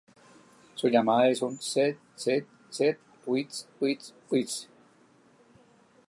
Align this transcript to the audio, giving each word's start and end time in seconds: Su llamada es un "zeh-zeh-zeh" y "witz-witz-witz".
Su 0.73 0.87
llamada 0.87 1.29
es 1.29 1.43
un 1.43 1.59
"zeh-zeh-zeh" 1.59 2.97
y 3.27 3.29
"witz-witz-witz". 3.29 4.67